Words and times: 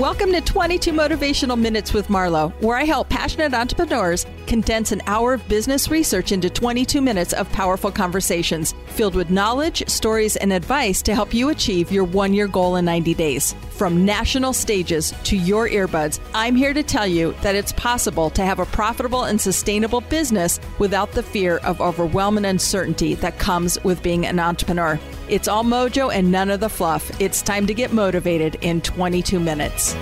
Welcome 0.00 0.32
to 0.32 0.40
22 0.40 0.94
Motivational 0.94 1.60
Minutes 1.60 1.92
with 1.92 2.08
Marlo, 2.08 2.58
where 2.62 2.78
I 2.78 2.84
help 2.84 3.10
passionate 3.10 3.52
entrepreneurs 3.52 4.24
condense 4.50 4.90
an 4.90 5.00
hour 5.06 5.32
of 5.32 5.48
business 5.48 5.88
research 5.92 6.32
into 6.32 6.50
22 6.50 7.00
minutes 7.00 7.32
of 7.32 7.50
powerful 7.52 7.92
conversations 7.92 8.74
filled 8.86 9.14
with 9.14 9.30
knowledge, 9.30 9.88
stories, 9.88 10.34
and 10.34 10.52
advice 10.52 11.02
to 11.02 11.14
help 11.14 11.32
you 11.32 11.50
achieve 11.50 11.92
your 11.92 12.02
one 12.02 12.34
year 12.34 12.48
goal 12.48 12.74
in 12.74 12.84
90 12.84 13.14
days. 13.14 13.54
From 13.70 14.04
national 14.04 14.52
stages 14.52 15.14
to 15.22 15.36
your 15.36 15.68
earbuds, 15.68 16.18
I'm 16.34 16.56
here 16.56 16.74
to 16.74 16.82
tell 16.82 17.06
you 17.06 17.32
that 17.42 17.54
it's 17.54 17.72
possible 17.74 18.28
to 18.30 18.42
have 18.42 18.58
a 18.58 18.66
profitable 18.66 19.22
and 19.22 19.40
sustainable 19.40 20.00
business 20.00 20.58
without 20.80 21.12
the 21.12 21.22
fear 21.22 21.58
of 21.58 21.80
overwhelming 21.80 22.44
uncertainty 22.44 23.14
that 23.14 23.38
comes 23.38 23.82
with 23.84 24.02
being 24.02 24.26
an 24.26 24.40
entrepreneur. 24.40 24.98
It's 25.28 25.46
all 25.46 25.62
mojo 25.62 26.12
and 26.12 26.32
none 26.32 26.50
of 26.50 26.58
the 26.58 26.68
fluff. 26.68 27.08
It's 27.20 27.40
time 27.40 27.68
to 27.68 27.74
get 27.74 27.92
motivated 27.92 28.56
in 28.62 28.80
22 28.80 29.38
minutes. 29.38 29.94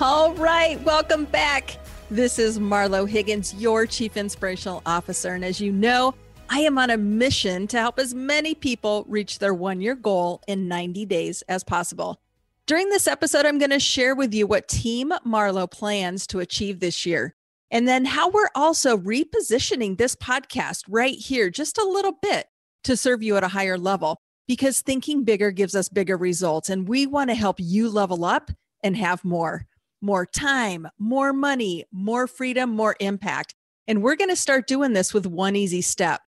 All 0.00 0.34
right, 0.34 0.82
welcome 0.82 1.24
back. 1.24 1.78
This 2.10 2.40
is 2.40 2.58
Marlo 2.58 3.08
Higgins, 3.08 3.54
your 3.54 3.86
Chief 3.86 4.16
Inspirational 4.16 4.82
Officer. 4.84 5.34
And 5.34 5.44
as 5.44 5.60
you 5.60 5.70
know, 5.70 6.14
I 6.50 6.58
am 6.60 6.78
on 6.78 6.90
a 6.90 6.96
mission 6.96 7.68
to 7.68 7.78
help 7.78 8.00
as 8.00 8.12
many 8.12 8.56
people 8.56 9.04
reach 9.08 9.38
their 9.38 9.54
one 9.54 9.80
year 9.80 9.94
goal 9.94 10.42
in 10.48 10.66
90 10.66 11.06
days 11.06 11.42
as 11.42 11.62
possible. 11.62 12.20
During 12.66 12.88
this 12.88 13.06
episode, 13.06 13.46
I'm 13.46 13.58
going 13.58 13.70
to 13.70 13.78
share 13.78 14.16
with 14.16 14.34
you 14.34 14.48
what 14.48 14.66
Team 14.66 15.12
Marlo 15.24 15.70
plans 15.70 16.26
to 16.26 16.40
achieve 16.40 16.80
this 16.80 17.06
year. 17.06 17.36
And 17.70 17.86
then 17.86 18.04
how 18.04 18.28
we're 18.30 18.50
also 18.56 18.96
repositioning 18.98 19.96
this 19.96 20.16
podcast 20.16 20.82
right 20.88 21.16
here 21.16 21.50
just 21.50 21.78
a 21.78 21.88
little 21.88 22.18
bit 22.20 22.48
to 22.82 22.96
serve 22.96 23.22
you 23.22 23.36
at 23.36 23.44
a 23.44 23.48
higher 23.48 23.78
level 23.78 24.18
because 24.48 24.80
thinking 24.80 25.22
bigger 25.22 25.52
gives 25.52 25.76
us 25.76 25.88
bigger 25.88 26.16
results. 26.16 26.68
And 26.68 26.88
we 26.88 27.06
want 27.06 27.30
to 27.30 27.36
help 27.36 27.56
you 27.60 27.88
level 27.88 28.24
up 28.24 28.50
and 28.82 28.96
have 28.96 29.24
more 29.24 29.66
more 30.04 30.26
time, 30.26 30.86
more 30.98 31.32
money, 31.32 31.84
more 31.90 32.26
freedom, 32.26 32.70
more 32.70 32.94
impact. 33.00 33.54
And 33.88 34.02
we're 34.02 34.16
going 34.16 34.30
to 34.30 34.36
start 34.36 34.66
doing 34.66 34.92
this 34.92 35.14
with 35.14 35.26
one 35.26 35.56
easy 35.56 35.80
step. 35.82 36.20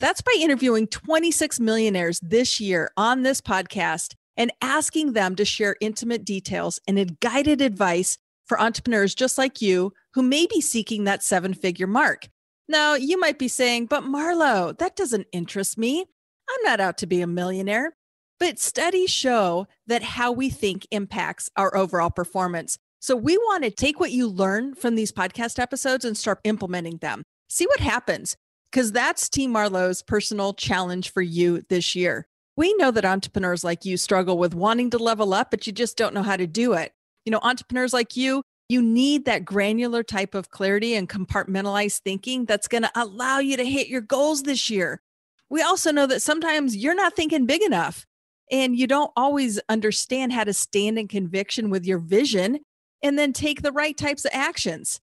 That's 0.00 0.20
by 0.20 0.34
interviewing 0.38 0.88
26 0.88 1.60
millionaires 1.60 2.20
this 2.20 2.60
year 2.60 2.90
on 2.96 3.22
this 3.22 3.40
podcast 3.40 4.14
and 4.36 4.52
asking 4.60 5.12
them 5.12 5.36
to 5.36 5.44
share 5.44 5.76
intimate 5.80 6.24
details 6.24 6.80
and 6.88 7.20
guided 7.20 7.60
advice 7.60 8.18
for 8.46 8.60
entrepreneurs 8.60 9.14
just 9.14 9.38
like 9.38 9.62
you 9.62 9.92
who 10.14 10.22
may 10.22 10.46
be 10.46 10.60
seeking 10.60 11.04
that 11.04 11.22
seven 11.22 11.54
figure 11.54 11.86
mark. 11.86 12.28
Now, 12.68 12.94
you 12.94 13.18
might 13.18 13.38
be 13.38 13.48
saying, 13.48 13.86
but 13.86 14.04
Marlo, 14.04 14.76
that 14.78 14.96
doesn't 14.96 15.26
interest 15.32 15.76
me. 15.76 16.00
I'm 16.48 16.62
not 16.64 16.80
out 16.80 16.98
to 16.98 17.06
be 17.06 17.20
a 17.20 17.26
millionaire. 17.26 17.94
But 18.38 18.58
studies 18.58 19.10
show 19.10 19.66
that 19.86 20.02
how 20.02 20.32
we 20.32 20.48
think 20.48 20.86
impacts 20.90 21.50
our 21.56 21.76
overall 21.76 22.10
performance. 22.10 22.78
So 23.00 23.16
we 23.16 23.38
want 23.38 23.64
to 23.64 23.70
take 23.70 23.98
what 23.98 24.12
you 24.12 24.28
learn 24.28 24.74
from 24.74 24.94
these 24.94 25.10
podcast 25.10 25.58
episodes 25.58 26.04
and 26.04 26.16
start 26.16 26.38
implementing 26.44 26.98
them. 26.98 27.22
See 27.48 27.66
what 27.66 27.80
happens, 27.80 28.36
because 28.70 28.92
that's 28.92 29.30
Team 29.30 29.52
Marlo's 29.52 30.02
personal 30.02 30.52
challenge 30.52 31.10
for 31.10 31.22
you 31.22 31.62
this 31.70 31.96
year. 31.96 32.26
We 32.58 32.74
know 32.74 32.90
that 32.90 33.06
entrepreneurs 33.06 33.64
like 33.64 33.86
you 33.86 33.96
struggle 33.96 34.36
with 34.36 34.54
wanting 34.54 34.90
to 34.90 34.98
level 34.98 35.32
up, 35.32 35.50
but 35.50 35.66
you 35.66 35.72
just 35.72 35.96
don't 35.96 36.12
know 36.12 36.22
how 36.22 36.36
to 36.36 36.46
do 36.46 36.74
it. 36.74 36.92
You 37.24 37.32
know, 37.32 37.40
entrepreneurs 37.42 37.94
like 37.94 38.18
you, 38.18 38.42
you 38.68 38.82
need 38.82 39.24
that 39.24 39.46
granular 39.46 40.02
type 40.02 40.34
of 40.34 40.50
clarity 40.50 40.94
and 40.94 41.08
compartmentalized 41.08 42.00
thinking 42.00 42.44
that's 42.44 42.68
going 42.68 42.82
to 42.82 42.92
allow 42.94 43.38
you 43.38 43.56
to 43.56 43.64
hit 43.64 43.88
your 43.88 44.02
goals 44.02 44.42
this 44.42 44.68
year. 44.68 45.00
We 45.48 45.62
also 45.62 45.90
know 45.90 46.06
that 46.06 46.20
sometimes 46.20 46.76
you're 46.76 46.94
not 46.94 47.16
thinking 47.16 47.46
big 47.46 47.62
enough 47.62 48.04
and 48.50 48.76
you 48.76 48.86
don't 48.86 49.10
always 49.16 49.58
understand 49.70 50.34
how 50.34 50.44
to 50.44 50.52
stand 50.52 50.98
in 50.98 51.08
conviction 51.08 51.70
with 51.70 51.86
your 51.86 51.98
vision 51.98 52.60
and 53.02 53.18
then 53.18 53.32
take 53.32 53.62
the 53.62 53.72
right 53.72 53.96
types 53.96 54.24
of 54.24 54.30
actions. 54.34 55.00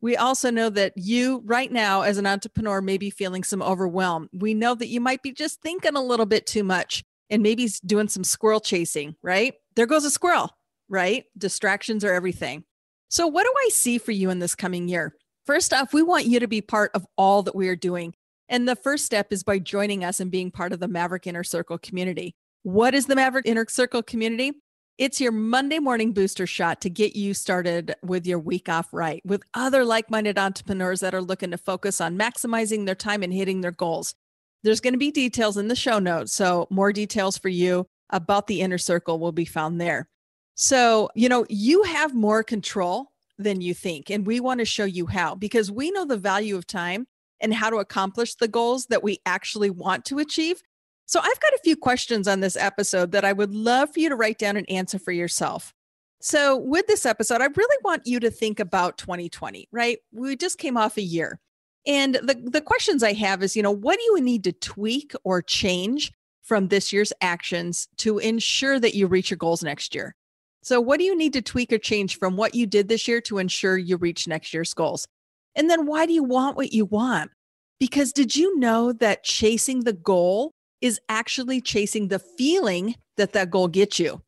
We 0.00 0.16
also 0.16 0.50
know 0.50 0.70
that 0.70 0.94
you, 0.96 1.42
right 1.44 1.70
now, 1.70 2.02
as 2.02 2.16
an 2.16 2.26
entrepreneur, 2.26 2.80
may 2.80 2.96
be 2.96 3.10
feeling 3.10 3.44
some 3.44 3.62
overwhelm. 3.62 4.28
We 4.32 4.54
know 4.54 4.74
that 4.74 4.88
you 4.88 5.00
might 5.00 5.22
be 5.22 5.32
just 5.32 5.60
thinking 5.60 5.94
a 5.94 6.02
little 6.02 6.26
bit 6.26 6.46
too 6.46 6.64
much 6.64 7.04
and 7.28 7.42
maybe 7.42 7.68
doing 7.84 8.08
some 8.08 8.24
squirrel 8.24 8.60
chasing, 8.60 9.14
right? 9.22 9.54
There 9.76 9.86
goes 9.86 10.04
a 10.04 10.10
squirrel, 10.10 10.50
right? 10.88 11.24
Distractions 11.36 12.04
are 12.04 12.14
everything. 12.14 12.64
So, 13.08 13.26
what 13.26 13.44
do 13.44 13.52
I 13.66 13.68
see 13.70 13.98
for 13.98 14.12
you 14.12 14.30
in 14.30 14.38
this 14.38 14.54
coming 14.54 14.88
year? 14.88 15.14
First 15.44 15.72
off, 15.72 15.92
we 15.92 16.02
want 16.02 16.26
you 16.26 16.40
to 16.40 16.48
be 16.48 16.60
part 16.60 16.92
of 16.94 17.06
all 17.16 17.42
that 17.42 17.56
we 17.56 17.68
are 17.68 17.76
doing. 17.76 18.14
And 18.48 18.68
the 18.68 18.76
first 18.76 19.04
step 19.04 19.32
is 19.32 19.42
by 19.42 19.58
joining 19.58 20.02
us 20.04 20.18
and 20.18 20.30
being 20.30 20.50
part 20.50 20.72
of 20.72 20.80
the 20.80 20.88
Maverick 20.88 21.26
Inner 21.26 21.44
Circle 21.44 21.78
community. 21.78 22.34
What 22.62 22.94
is 22.94 23.06
the 23.06 23.16
Maverick 23.16 23.46
Inner 23.46 23.66
Circle 23.68 24.02
community? 24.04 24.52
It's 25.00 25.18
your 25.18 25.32
Monday 25.32 25.78
morning 25.78 26.12
booster 26.12 26.46
shot 26.46 26.82
to 26.82 26.90
get 26.90 27.16
you 27.16 27.32
started 27.32 27.94
with 28.02 28.26
your 28.26 28.38
week 28.38 28.68
off 28.68 28.92
right 28.92 29.22
with 29.24 29.42
other 29.54 29.82
like 29.82 30.10
minded 30.10 30.38
entrepreneurs 30.38 31.00
that 31.00 31.14
are 31.14 31.22
looking 31.22 31.52
to 31.52 31.56
focus 31.56 32.02
on 32.02 32.18
maximizing 32.18 32.84
their 32.84 32.94
time 32.94 33.22
and 33.22 33.32
hitting 33.32 33.62
their 33.62 33.70
goals. 33.70 34.14
There's 34.62 34.82
going 34.82 34.92
to 34.92 34.98
be 34.98 35.10
details 35.10 35.56
in 35.56 35.68
the 35.68 35.74
show 35.74 36.00
notes. 36.00 36.34
So, 36.34 36.66
more 36.68 36.92
details 36.92 37.38
for 37.38 37.48
you 37.48 37.86
about 38.10 38.46
the 38.46 38.60
inner 38.60 38.76
circle 38.76 39.18
will 39.18 39.32
be 39.32 39.46
found 39.46 39.80
there. 39.80 40.06
So, 40.54 41.08
you 41.14 41.30
know, 41.30 41.46
you 41.48 41.82
have 41.84 42.14
more 42.14 42.42
control 42.42 43.06
than 43.38 43.62
you 43.62 43.72
think. 43.72 44.10
And 44.10 44.26
we 44.26 44.38
want 44.38 44.60
to 44.60 44.66
show 44.66 44.84
you 44.84 45.06
how 45.06 45.34
because 45.34 45.70
we 45.70 45.90
know 45.90 46.04
the 46.04 46.18
value 46.18 46.56
of 46.56 46.66
time 46.66 47.06
and 47.40 47.54
how 47.54 47.70
to 47.70 47.76
accomplish 47.76 48.34
the 48.34 48.48
goals 48.48 48.84
that 48.90 49.02
we 49.02 49.20
actually 49.24 49.70
want 49.70 50.04
to 50.04 50.18
achieve. 50.18 50.60
So, 51.10 51.18
I've 51.18 51.40
got 51.40 51.52
a 51.54 51.60
few 51.64 51.74
questions 51.74 52.28
on 52.28 52.38
this 52.38 52.54
episode 52.54 53.10
that 53.10 53.24
I 53.24 53.32
would 53.32 53.52
love 53.52 53.92
for 53.92 53.98
you 53.98 54.08
to 54.10 54.14
write 54.14 54.38
down 54.38 54.56
and 54.56 54.70
answer 54.70 54.96
for 54.96 55.10
yourself. 55.10 55.74
So, 56.20 56.56
with 56.56 56.86
this 56.86 57.04
episode, 57.04 57.40
I 57.42 57.46
really 57.46 57.76
want 57.82 58.06
you 58.06 58.20
to 58.20 58.30
think 58.30 58.60
about 58.60 58.96
2020, 58.96 59.66
right? 59.72 59.98
We 60.12 60.36
just 60.36 60.58
came 60.58 60.76
off 60.76 60.96
a 60.96 61.02
year. 61.02 61.40
And 61.84 62.14
the, 62.14 62.40
the 62.44 62.60
questions 62.60 63.02
I 63.02 63.12
have 63.14 63.42
is, 63.42 63.56
you 63.56 63.62
know, 63.64 63.72
what 63.72 63.98
do 63.98 64.04
you 64.04 64.20
need 64.20 64.44
to 64.44 64.52
tweak 64.52 65.12
or 65.24 65.42
change 65.42 66.12
from 66.44 66.68
this 66.68 66.92
year's 66.92 67.12
actions 67.20 67.88
to 67.96 68.18
ensure 68.18 68.78
that 68.78 68.94
you 68.94 69.08
reach 69.08 69.30
your 69.30 69.38
goals 69.38 69.64
next 69.64 69.96
year? 69.96 70.14
So, 70.62 70.80
what 70.80 70.98
do 71.00 71.04
you 71.04 71.16
need 71.16 71.32
to 71.32 71.42
tweak 71.42 71.72
or 71.72 71.78
change 71.78 72.20
from 72.20 72.36
what 72.36 72.54
you 72.54 72.68
did 72.68 72.86
this 72.86 73.08
year 73.08 73.20
to 73.22 73.38
ensure 73.38 73.76
you 73.76 73.96
reach 73.96 74.28
next 74.28 74.54
year's 74.54 74.74
goals? 74.74 75.08
And 75.56 75.68
then, 75.68 75.86
why 75.86 76.06
do 76.06 76.12
you 76.12 76.22
want 76.22 76.56
what 76.56 76.72
you 76.72 76.84
want? 76.84 77.32
Because 77.80 78.12
did 78.12 78.36
you 78.36 78.56
know 78.60 78.92
that 78.92 79.24
chasing 79.24 79.80
the 79.80 79.92
goal 79.92 80.52
is 80.80 81.00
actually 81.08 81.60
chasing 81.60 82.08
the 82.08 82.18
feeling 82.18 82.96
that 83.16 83.32
that 83.32 83.50
goal 83.50 83.68
gets 83.68 83.98
you? 83.98 84.22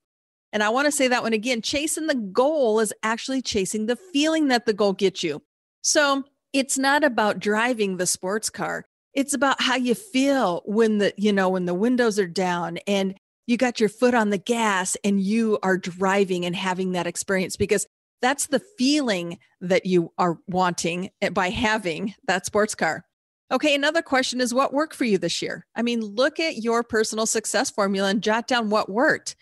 And 0.53 0.63
I 0.63 0.69
want 0.69 0.87
to 0.87 0.93
say 0.93 1.09
that 1.09 1.23
one 1.23 1.33
again 1.33 1.63
chasing 1.63 2.07
the 2.07 2.15
goal 2.15 2.81
is 2.81 2.93
actually 3.03 3.43
chasing 3.43 3.87
the 3.87 3.97
feeling 3.97 4.49
that 4.49 4.67
the 4.67 4.75
goal 4.75 4.93
gets 4.93 5.23
you. 5.23 5.43
So, 5.83 6.25
it's 6.53 6.77
not 6.77 7.03
about 7.03 7.39
driving 7.39 7.97
the 7.97 8.07
sports 8.07 8.51
car. 8.51 8.85
It's 9.15 9.35
about 9.35 9.61
how 9.61 9.77
you 9.77 9.95
feel 9.95 10.63
when 10.67 10.99
the, 10.99 11.15
you 11.17 11.33
know, 11.33 11.49
when 11.49 11.65
the 11.65 11.75
windows 11.75 12.19
are 12.19 12.27
down 12.27 12.79
and 12.87 13.15
you 13.47 13.57
got 13.57 13.81
your 13.81 13.89
foot 13.89 14.15
on 14.15 14.31
the 14.31 14.39
gas 14.39 14.97
and 15.05 15.21
you 15.21 15.59
are 15.63 15.77
driving 15.77 16.45
and 16.45 16.55
having 16.55 16.93
that 16.93 17.07
experience 17.07 17.57
because 17.57 17.87
that's 18.21 18.47
the 18.47 18.63
feeling 18.79 19.39
that 19.61 19.85
you 19.85 20.13
are 20.19 20.39
wanting 20.47 21.11
eh, 21.21 21.31
by 21.31 21.51
having 21.51 22.15
that 22.27 22.47
sports 22.47 22.75
car. 22.75 23.05
Okay, 23.53 23.75
another 23.75 24.01
question 24.01 24.41
is 24.41 24.55
what 24.55 24.73
worked 24.73 24.95
for 24.95 25.05
you 25.05 25.19
this 25.19 25.43
year? 25.43 25.67
I 25.77 25.83
mean, 25.83 26.01
look 26.01 26.41
at 26.41 26.63
your 26.63 26.83
personal 26.83 27.27
success 27.27 27.71
formula 27.71 28.09
and 28.09 28.23
jot 28.23 28.49
down 28.49 28.71
what 28.71 28.89
worked. 28.89 29.37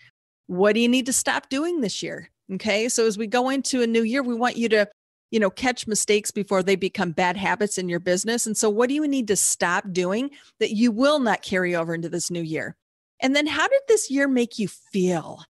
What 0.47 0.73
do 0.73 0.81
you 0.81 0.89
need 0.89 1.05
to 1.05 1.13
stop 1.13 1.47
doing 1.47 1.79
this 1.79 2.03
year? 2.03 2.29
Okay, 2.51 2.89
so 2.89 3.07
as 3.07 3.17
we 3.17 3.25
go 3.25 3.49
into 3.49 3.81
a 3.81 3.87
new 3.87 4.03
year, 4.03 4.21
we 4.21 4.35
want 4.35 4.57
you 4.57 4.67
to, 4.69 4.85
you 5.31 5.39
know, 5.39 5.49
catch 5.49 5.87
mistakes 5.87 6.29
before 6.29 6.61
they 6.61 6.75
become 6.75 7.13
bad 7.13 7.37
habits 7.37 7.77
in 7.77 7.87
your 7.87 8.01
business. 8.01 8.45
And 8.45 8.57
so, 8.57 8.69
what 8.69 8.89
do 8.89 8.95
you 8.95 9.07
need 9.07 9.29
to 9.29 9.37
stop 9.37 9.85
doing 9.93 10.31
that 10.59 10.71
you 10.71 10.91
will 10.91 11.19
not 11.19 11.41
carry 11.41 11.73
over 11.73 11.95
into 11.95 12.09
this 12.09 12.29
new 12.29 12.41
year? 12.41 12.75
And 13.21 13.33
then 13.33 13.47
how 13.47 13.69
did 13.69 13.81
this 13.87 14.11
year 14.11 14.27
make 14.27 14.59
you 14.59 14.67
feel? 14.67 15.45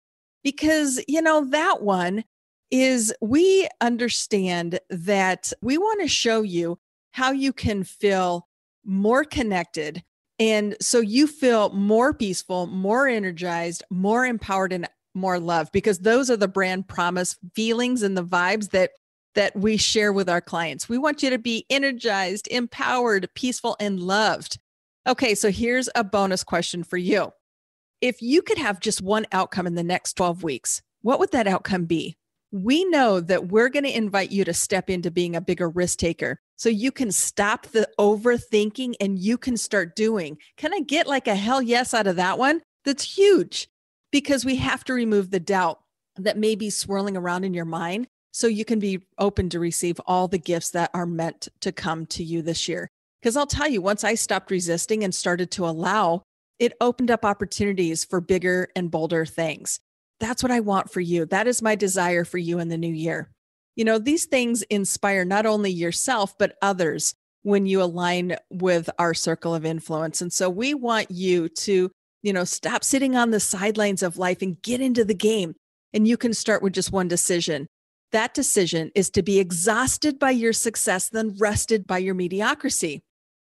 Because, 0.43 1.01
you 1.07 1.23
know, 1.23 1.45
that 1.51 1.83
one 1.83 2.25
is 2.73 3.15
we 3.21 3.69
understand 3.81 4.81
that 4.91 5.53
we 5.63 5.79
want 5.79 6.01
to 6.01 6.09
show 6.09 6.43
you 6.43 6.77
how 7.13 7.31
you 7.31 7.53
can 7.53 7.85
feel 7.85 8.48
more 8.89 9.23
connected. 9.23 10.03
And 10.41 10.77
so 10.81 11.01
you 11.01 11.27
feel 11.27 11.71
more 11.71 12.15
peaceful, 12.15 12.67
more 12.67 13.07
energized, 13.07 13.85
more 13.91 14.25
empowered, 14.25 14.73
and 14.73 14.89
more 15.15 15.39
loved 15.39 15.73
because 15.73 16.01
those 16.01 16.31
are 16.31 16.37
the 16.37 16.49
brand 16.49 16.89
promise 16.89 17.37
feelings 17.55 18.03
and 18.03 18.17
the 18.17 18.25
vibes 18.25 18.71
that 18.71 18.93
that 19.35 19.55
we 19.55 19.77
share 19.77 20.13
with 20.13 20.29
our 20.29 20.41
clients. 20.41 20.89
We 20.89 20.99
want 20.99 21.23
you 21.23 21.31
to 21.31 21.39
be 21.39 21.67
energized, 21.71 22.49
empowered, 22.49 23.29
peaceful, 23.35 23.77
and 23.79 24.01
loved. 24.01 24.59
Okay, 25.07 25.35
so 25.35 25.51
here's 25.51 25.89
a 25.95 26.03
bonus 26.03 26.43
question 26.43 26.83
for 26.83 26.97
you. 26.97 27.33
If 28.01 28.21
you 28.23 28.43
could 28.43 28.59
have 28.59 28.81
just 28.81 29.03
one 29.03 29.27
outcome 29.31 29.67
in 29.67 29.75
the 29.75 29.85
next 29.85 30.15
12 30.15 30.43
weeks, 30.43 30.83
what 31.03 31.21
would 31.21 31.31
that 31.33 31.47
outcome 31.47 31.85
be? 31.85 32.17
We 32.51 32.85
know 32.87 33.21
that 33.21 33.49
we're 33.49 33.69
going 33.69 33.85
to 33.85 33.97
invite 33.97 34.31
you 34.31 34.45
to 34.45 34.55
step 34.55 34.89
into 34.89 35.11
being 35.11 35.37
a 35.37 35.41
bigger 35.41 35.69
risk 35.69 35.99
taker 35.99 36.41
so 36.57 36.69
you 36.69 36.91
can 36.91 37.13
stop 37.13 37.67
the 37.67 37.87
overthinking 37.99 38.95
and 39.01 39.19
you 39.19 39.37
can 39.37 39.57
start 39.57 39.95
doing. 39.95 40.39
Can 40.57 40.73
I 40.73 40.81
get 40.81 41.07
like 41.07 41.29
a 41.29 41.35
hell 41.35 41.61
yes 41.61 41.93
out 41.93 42.07
of 42.07 42.17
that 42.17 42.39
one? 42.39 42.63
That's 42.85 43.17
huge. 43.17 43.69
because 44.11 44.45
we 44.45 44.57
have 44.57 44.85
to 44.85 44.95
remove 44.95 45.31
the 45.31 45.41
doubt 45.41 45.81
that 46.17 46.39
may 46.39 46.55
be 46.55 46.71
swirling 46.71 47.17
around 47.17 47.45
in 47.45 47.55
your 47.55 47.65
mind 47.65 48.07
so 48.33 48.47
you 48.47 48.65
can 48.65 48.79
be 48.79 49.01
open 49.19 49.49
to 49.51 49.61
receive 49.61 50.01
all 50.07 50.29
the 50.29 50.39
gifts 50.39 50.71
that 50.71 50.91
are 50.95 51.07
meant 51.07 51.49
to 51.61 51.73
come 51.73 52.07
to 52.07 52.23
you 52.25 52.43
this 52.43 52.69
year. 52.69 52.89
Because 53.21 53.37
I'll 53.37 53.47
tell 53.47 53.69
you, 53.69 53.83
once 53.83 54.05
I 54.05 54.15
stopped 54.15 54.51
resisting 54.51 55.03
and 55.03 55.15
started 55.15 55.51
to 55.53 55.67
allow, 55.67 56.23
it 56.59 56.73
opened 56.81 57.11
up 57.11 57.25
opportunities 57.25 58.05
for 58.05 58.21
bigger 58.21 58.69
and 58.77 58.91
bolder 58.91 59.27
things. 59.27 59.81
That's 60.21 60.43
what 60.43 60.53
I 60.53 60.61
want 60.61 60.91
for 60.93 61.01
you. 61.01 61.27
That 61.27 61.47
is 61.47 61.63
my 61.63 61.75
desire 61.75 62.25
for 62.25 62.39
you 62.39 62.59
in 62.59 62.69
the 62.69 62.79
new 62.79 62.93
year. 62.93 63.31
You 63.77 63.85
know, 63.85 63.99
these 63.99 64.25
things 64.25 64.63
inspire 64.63 65.25
not 65.25 65.47
only 65.47 65.71
yourself, 65.71 66.37
but 66.39 66.57
others 66.61 67.15
when 67.43 67.67
you 67.67 67.81
align 67.81 68.37
with 68.51 68.91
our 68.99 69.15
circle 69.15 69.55
of 69.55 69.65
influence. 69.65 70.21
And 70.21 70.33
so 70.33 70.51
we 70.51 70.75
want 70.75 71.11
you 71.11 71.49
to, 71.49 71.91
you 72.23 72.33
know, 72.33 72.45
stop 72.45 72.83
sitting 72.83 73.15
on 73.15 73.31
the 73.31 73.41
sidelines 73.41 74.03
of 74.03 74.19
life 74.19 74.43
and 74.43 74.61
get 74.63 74.81
into 74.81 75.05
the 75.05 75.15
game. 75.15 75.55
And 75.93 76.07
you 76.07 76.17
can 76.17 76.35
start 76.35 76.63
with 76.63 76.73
just 76.73 76.93
one 76.93 77.09
decision. 77.09 77.69
That 78.11 78.35
decision 78.35 78.91
is 78.95 79.11
to 79.11 79.23
be 79.23 79.39
exhausted 79.39 80.19
by 80.19 80.31
your 80.31 80.53
success, 80.53 81.09
then 81.09 81.37
rested 81.39 81.87
by 81.87 81.99
your 81.99 82.15
mediocrity. 82.15 83.03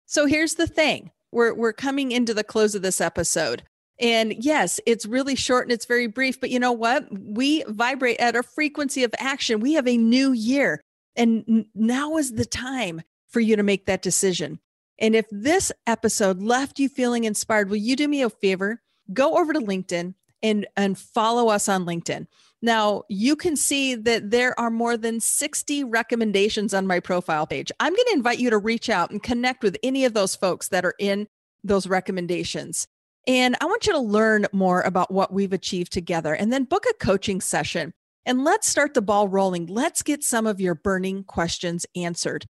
So 0.05 0.25
here's 0.25 0.55
the 0.55 0.67
thing 0.67 1.11
we're, 1.31 1.53
we're 1.53 1.73
coming 1.73 2.11
into 2.11 2.33
the 2.33 2.43
close 2.43 2.75
of 2.75 2.81
this 2.81 2.99
episode. 2.99 3.63
And 3.99 4.33
yes, 4.43 4.79
it's 4.85 5.05
really 5.05 5.35
short 5.35 5.65
and 5.65 5.71
it's 5.71 5.85
very 5.85 6.07
brief, 6.07 6.39
but 6.39 6.51
you 6.51 6.59
know 6.59 6.71
what? 6.71 7.07
We 7.11 7.63
vibrate 7.67 8.19
at 8.19 8.35
a 8.35 8.43
frequency 8.43 9.03
of 9.03 9.13
action. 9.17 9.59
We 9.59 9.73
have 9.73 9.87
a 9.87 9.97
new 9.97 10.31
year, 10.33 10.83
and 11.15 11.65
now 11.73 12.17
is 12.17 12.33
the 12.33 12.45
time 12.45 13.01
for 13.27 13.39
you 13.39 13.55
to 13.55 13.63
make 13.63 13.87
that 13.87 14.03
decision. 14.03 14.59
And 14.99 15.15
if 15.15 15.25
this 15.31 15.71
episode 15.85 16.41
left 16.41 16.79
you 16.79 16.89
feeling 16.89 17.23
inspired, 17.23 17.69
will 17.69 17.77
you 17.77 17.95
do 17.95 18.07
me 18.07 18.21
a 18.21 18.29
favor? 18.29 18.81
Go 19.13 19.37
over 19.37 19.53
to 19.53 19.59
LinkedIn 19.59 20.13
and, 20.43 20.67
and 20.75 20.97
follow 20.97 21.49
us 21.49 21.67
on 21.67 21.85
LinkedIn. 21.85 22.27
Now, 22.61 23.03
you 23.07 23.35
can 23.35 23.55
see 23.55 23.93
that 23.93 24.31
there 24.31 24.59
are 24.59 24.71
more 24.71 24.97
than 24.97 25.19
60 25.19 25.83
recommendations 25.83 26.73
on 26.73 26.87
my 26.87 26.99
profile 26.99 27.45
page. 27.45 27.71
I'm 27.79 27.93
going 27.93 28.05
to 28.07 28.15
invite 28.15 28.39
you 28.39 28.49
to 28.49 28.57
reach 28.57 28.89
out 28.89 29.11
and 29.11 29.21
connect 29.21 29.63
with 29.63 29.77
any 29.83 30.05
of 30.05 30.13
those 30.13 30.35
folks 30.35 30.69
that 30.69 30.83
are 30.83 30.95
in 30.97 31.27
those 31.63 31.87
recommendations. 31.87 32.87
And 33.27 33.57
I 33.59 33.65
want 33.65 33.85
you 33.85 33.93
to 33.93 33.99
learn 33.99 34.45
more 34.53 34.81
about 34.81 35.11
what 35.11 35.33
we've 35.33 35.51
achieved 35.51 35.91
together 35.91 36.33
and 36.33 36.51
then 36.51 36.63
book 36.63 36.85
a 36.89 36.93
coaching 36.93 37.41
session. 37.41 37.93
And 38.25 38.43
let's 38.43 38.69
start 38.69 38.93
the 38.93 39.01
ball 39.01 39.27
rolling. 39.27 39.67
Let's 39.67 40.01
get 40.01 40.23
some 40.23 40.47
of 40.47 40.61
your 40.61 40.75
burning 40.75 41.25
questions 41.25 41.85
answered. 41.95 42.45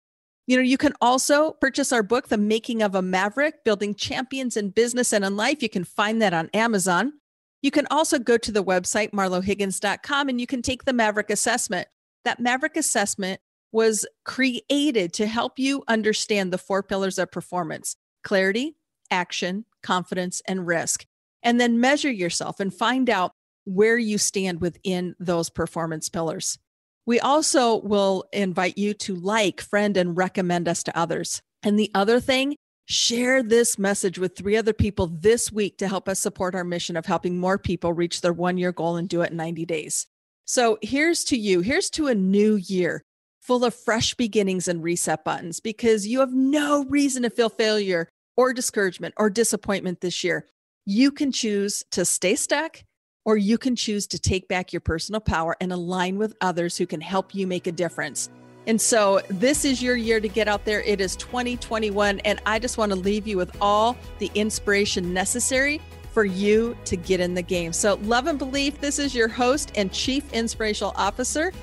You 0.45 0.55
know, 0.55 0.63
you 0.63 0.77
can 0.77 0.93
also 1.01 1.51
purchase 1.53 1.91
our 1.91 2.03
book, 2.03 2.29
The 2.29 2.37
Making 2.37 2.81
of 2.81 2.95
a 2.95 3.01
Maverick 3.01 3.63
Building 3.65 3.95
Champions 3.95 4.55
in 4.55 4.69
Business 4.69 5.11
and 5.11 5.25
in 5.25 5.35
Life. 5.35 5.61
You 5.61 5.69
can 5.69 5.83
find 5.83 6.21
that 6.21 6.33
on 6.33 6.49
Amazon. 6.53 7.13
You 7.61 7.71
can 7.71 7.87
also 7.91 8.17
go 8.17 8.37
to 8.37 8.51
the 8.51 8.63
website, 8.63 9.11
marlohiggins.com, 9.11 10.29
and 10.29 10.39
you 10.39 10.47
can 10.47 10.61
take 10.61 10.85
the 10.85 10.93
Maverick 10.93 11.29
assessment. 11.29 11.87
That 12.23 12.39
Maverick 12.39 12.77
assessment 12.77 13.41
was 13.71 14.05
created 14.23 15.11
to 15.13 15.27
help 15.27 15.59
you 15.59 15.83
understand 15.87 16.53
the 16.53 16.57
four 16.57 16.81
pillars 16.81 17.17
of 17.17 17.31
performance 17.31 17.95
clarity, 18.23 18.75
action, 19.11 19.65
confidence, 19.87 20.41
and 20.47 20.67
risk. 20.67 21.05
And 21.43 21.59
then 21.59 21.79
measure 21.79 22.11
yourself 22.11 22.59
and 22.59 22.73
find 22.73 23.09
out 23.09 23.31
where 23.63 23.97
you 23.97 24.17
stand 24.17 24.61
within 24.61 25.15
those 25.19 25.49
performance 25.49 26.09
pillars. 26.09 26.57
We 27.05 27.19
also 27.19 27.77
will 27.77 28.25
invite 28.33 28.77
you 28.77 28.93
to 28.95 29.15
like, 29.15 29.61
friend, 29.61 29.95
and 29.95 30.17
recommend 30.17 30.67
us 30.67 30.83
to 30.83 30.97
others. 30.97 31.41
And 31.63 31.79
the 31.79 31.91
other 31.93 32.19
thing 32.19 32.55
Share 32.89 33.43
this 33.43 33.77
message 33.77 34.17
with 34.17 34.37
three 34.37 34.55
other 34.55 34.71
people 34.71 35.07
this 35.07 35.51
week 35.51 35.77
to 35.79 35.89
help 35.89 36.07
us 36.07 36.21
support 36.21 36.55
our 36.55 36.63
mission 36.63 36.95
of 36.95 37.05
helping 37.05 37.37
more 37.37 37.57
people 37.57 37.91
reach 37.91 38.21
their 38.21 38.31
one 38.31 38.57
year 38.57 38.71
goal 38.71 38.95
and 38.95 39.09
do 39.09 39.21
it 39.23 39.31
in 39.31 39.35
90 39.35 39.65
days. 39.65 40.07
So 40.45 40.77
here's 40.81 41.25
to 41.25 41.37
you. 41.37 41.59
Here's 41.59 41.89
to 41.91 42.07
a 42.07 42.15
new 42.15 42.55
year 42.55 43.03
full 43.41 43.65
of 43.65 43.75
fresh 43.75 44.13
beginnings 44.13 44.69
and 44.69 44.81
reset 44.81 45.25
buttons 45.25 45.59
because 45.59 46.07
you 46.07 46.21
have 46.21 46.33
no 46.33 46.85
reason 46.85 47.23
to 47.23 47.29
feel 47.29 47.49
failure 47.49 48.07
or 48.37 48.53
discouragement 48.53 49.13
or 49.17 49.29
disappointment 49.29 49.99
this 49.99 50.23
year. 50.23 50.45
You 50.85 51.11
can 51.11 51.33
choose 51.33 51.83
to 51.91 52.05
stay 52.05 52.35
stuck 52.35 52.83
or 53.25 53.35
you 53.35 53.57
can 53.57 53.75
choose 53.75 54.07
to 54.07 54.19
take 54.19 54.47
back 54.47 54.71
your 54.71 54.79
personal 54.79 55.19
power 55.19 55.57
and 55.59 55.73
align 55.73 56.17
with 56.17 56.33
others 56.39 56.77
who 56.77 56.85
can 56.85 57.01
help 57.01 57.35
you 57.35 57.45
make 57.45 57.67
a 57.67 57.73
difference. 57.73 58.29
And 58.67 58.79
so 58.79 59.21
this 59.29 59.65
is 59.65 59.81
your 59.81 59.95
year 59.95 60.19
to 60.19 60.27
get 60.27 60.47
out 60.47 60.65
there. 60.65 60.81
It 60.81 61.01
is 61.01 61.15
2021. 61.15 62.19
And 62.19 62.41
I 62.45 62.59
just 62.59 62.77
want 62.77 62.91
to 62.91 62.97
leave 62.97 63.27
you 63.27 63.37
with 63.37 63.51
all 63.59 63.97
the 64.19 64.29
inspiration 64.35 65.13
necessary 65.13 65.81
for 66.13 66.25
you 66.25 66.77
to 66.85 66.97
get 66.97 67.19
in 67.19 67.33
the 67.33 67.41
game. 67.41 67.71
So, 67.71 67.95
love 68.03 68.27
and 68.27 68.39
belief. 68.39 68.81
This 68.81 68.97
is 68.97 69.13
your 69.13 69.27
host 69.27 69.71
and 69.75 69.91
chief 69.93 70.33
inspirational 70.33 70.93
officer, 70.95 71.53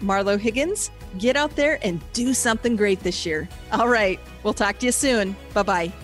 Marlo 0.00 0.38
Higgins. 0.38 0.90
Get 1.18 1.36
out 1.36 1.56
there 1.56 1.78
and 1.82 2.00
do 2.12 2.32
something 2.32 2.76
great 2.76 3.00
this 3.00 3.26
year. 3.26 3.48
All 3.72 3.88
right. 3.88 4.20
We'll 4.42 4.54
talk 4.54 4.78
to 4.78 4.86
you 4.86 4.92
soon. 4.92 5.34
Bye 5.52 5.62
bye. 5.64 6.03